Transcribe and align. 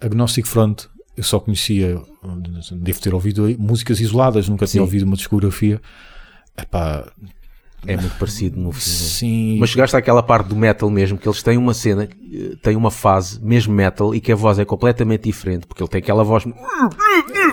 Agnostic 0.00 0.46
Front, 0.46 0.84
eu 1.16 1.22
só 1.24 1.40
conhecia, 1.40 2.00
devo 2.72 3.00
ter 3.00 3.14
ouvido 3.14 3.48
músicas 3.58 4.00
isoladas, 4.00 4.48
nunca 4.48 4.66
tinha 4.66 4.80
Sim. 4.80 4.84
ouvido 4.84 5.04
uma 5.04 5.16
discografia. 5.16 5.80
Epá, 6.56 7.06
É 7.86 7.96
muito 7.96 8.18
parecido 8.18 8.58
no 8.58 8.72
filme. 8.72 8.80
sim. 8.98 9.58
Mas 9.60 9.70
chegaste 9.70 9.96
àquela 9.96 10.22
parte 10.22 10.48
do 10.48 10.56
metal 10.56 10.90
mesmo, 10.90 11.16
que 11.16 11.28
eles 11.28 11.42
têm 11.42 11.56
uma 11.56 11.72
cena, 11.72 12.08
tem 12.62 12.74
uma 12.76 12.90
fase 12.90 13.40
mesmo 13.42 13.72
metal 13.72 14.14
e 14.14 14.20
que 14.20 14.32
a 14.32 14.36
voz 14.36 14.58
é 14.58 14.64
completamente 14.64 15.24
diferente, 15.24 15.66
porque 15.66 15.82
ele 15.82 15.88
tem 15.88 15.98
aquela 16.00 16.24
voz. 16.24 16.44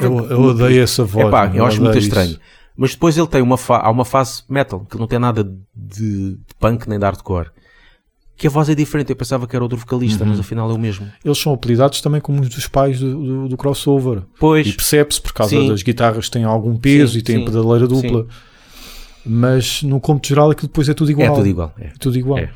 eu, 0.01 0.29
eu 0.29 0.41
odeio 0.41 0.81
essa 0.83 1.03
voz. 1.03 1.27
Epá, 1.27 1.51
eu 1.53 1.65
acho 1.65 1.81
muito 1.81 1.97
isso. 1.97 2.07
estranho. 2.07 2.37
Mas 2.75 2.91
depois 2.91 3.15
ele 3.17 3.27
tem 3.27 3.41
uma, 3.41 3.57
fa 3.57 3.77
há 3.77 3.89
uma 3.91 4.03
fase 4.05 4.43
metal, 4.49 4.85
que 4.89 4.97
não 4.97 5.05
tem 5.07 5.19
nada 5.19 5.43
de, 5.43 5.53
de 5.75 6.37
punk 6.59 6.87
nem 6.89 6.97
de 6.97 7.05
hardcore. 7.05 7.49
Que 8.35 8.47
a 8.47 8.49
voz 8.49 8.67
é 8.67 8.75
diferente. 8.75 9.09
Eu 9.11 9.15
pensava 9.15 9.47
que 9.47 9.55
era 9.55 9.63
outro 9.63 9.77
vocalista, 9.77 10.23
Uhum. 10.23 10.31
mas 10.31 10.39
afinal 10.39 10.69
é 10.69 10.73
o 10.73 10.77
mesmo. 10.77 11.07
Eles 11.23 11.37
são 11.37 11.53
apelidados 11.53 12.01
também 12.01 12.19
como 12.19 12.41
os 12.41 12.49
dos 12.49 12.67
pais 12.67 12.99
do, 12.99 13.15
do- 13.23 13.47
do 13.49 13.57
crossover. 13.57 14.23
Pois, 14.39 14.67
E 14.67 14.73
percebe-se 14.73 15.21
por 15.21 15.33
causa 15.33 15.55
Sim. 15.55 15.67
das 15.67 15.83
guitarras 15.83 16.25
que 16.25 16.31
têm 16.31 16.43
algum 16.43 16.75
peso 16.75 17.13
Sim, 17.13 17.19
e 17.19 17.21
têm 17.21 17.37
sim, 17.39 17.45
pedaleira 17.45 17.87
dupla. 17.87 18.25
Mas 19.25 19.83
no 19.83 19.99
cômputo 19.99 20.27
geral 20.29 20.51
aquilo 20.51 20.67
depois 20.67 20.89
é 20.89 20.93
tudo 20.93 21.11
igual. 21.11 21.27
é 21.27 21.35
tudo 21.35 21.47
igual. 21.47 21.73
é. 21.79 21.91
Tudo 21.99 22.17
igual. 22.17 22.39
É. 22.39 22.49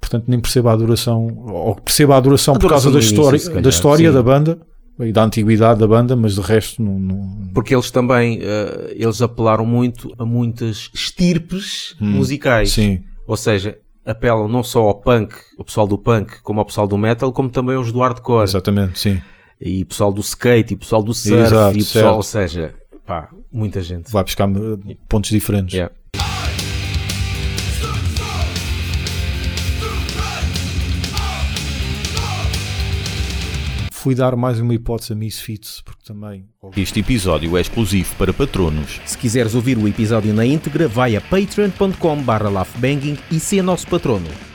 Portanto, 0.00 0.24
nem 0.26 0.40
perceba 0.40 0.72
a 0.72 0.76
duração, 0.76 1.26
ou 1.46 1.74
perceba 1.76 2.16
a 2.16 2.20
duração 2.20 2.54
A 2.54 2.58
por 2.58 2.70
causa 2.70 2.90
da 2.90 2.98
história, 2.98 3.38
calhar, 3.38 3.62
da, 3.62 3.68
história 3.68 4.10
da 4.10 4.22
banda 4.22 4.58
e 4.98 5.12
da 5.12 5.22
antiguidade 5.24 5.78
da 5.78 5.86
banda, 5.86 6.16
mas 6.16 6.34
de 6.34 6.40
resto 6.40 6.82
não. 6.82 6.98
não- 6.98 7.50
Porque 7.54 7.74
eles 7.74 7.90
também, 7.90 8.38
eh, 8.42 8.94
eles 8.96 9.20
apelaram 9.22 9.66
muito 9.66 10.12
a 10.18 10.24
muitas 10.24 10.90
estirpes 10.94 11.94
musicais. 12.00 12.70
Hum, 12.70 12.82
Sim, 12.82 13.00
Ou 13.26 13.36
seja, 13.36 13.76
apelam 14.04 14.48
não 14.48 14.62
só 14.62 14.80
ao 14.82 14.94
punk, 14.94 15.34
o 15.58 15.64
pessoal 15.64 15.86
do 15.86 15.98
punk, 15.98 16.40
como 16.42 16.60
ao 16.60 16.66
pessoal 16.66 16.86
do 16.86 16.96
metal, 16.98 17.32
como 17.32 17.48
também 17.50 17.76
aos 17.76 17.92
do 17.92 18.00
hardcore. 18.00 18.44
exatamente, 18.44 18.98
sim. 18.98 19.20
E 19.60 19.84
pessoal 19.84 20.12
do 20.12 20.20
skate, 20.20 20.74
e 20.74 20.76
pessoal 20.76 21.02
do 21.02 21.12
surf, 21.12 21.42
Exato, 21.42 21.76
e 21.76 21.80
pessoal, 21.80 22.04
certo. 22.04 22.16
ou 22.16 22.22
seja, 22.22 22.74
pá, 23.04 23.28
muita 23.52 23.80
gente. 23.82 24.10
Vai 24.10 24.24
buscar 24.24 24.48
pontos 25.08 25.30
diferentes. 25.30 25.74
Yeah. 25.74 25.94
Fui 34.00 34.14
dar 34.14 34.34
mais 34.34 34.58
uma 34.58 34.72
hipótese 34.72 35.12
a 35.12 35.14
Misfits, 35.14 35.82
porque 35.84 36.02
também. 36.02 36.46
Este 36.74 37.00
episódio 37.00 37.54
é 37.54 37.60
exclusivo 37.60 38.16
para 38.16 38.32
patronos. 38.32 38.98
Se 39.04 39.18
quiseres 39.18 39.54
ouvir 39.54 39.76
o 39.76 39.86
episódio 39.86 40.32
na 40.32 40.46
íntegra, 40.46 40.88
vai 40.88 41.16
a 41.16 41.20
patreon.com 41.20 42.22
barra 42.22 42.48
laughbanging 42.48 43.18
e 43.30 43.38
ser 43.38 43.60
nosso 43.60 43.86
patrono. 43.88 44.49